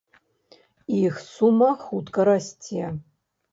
[1.01, 2.83] Іх сума хутка расце.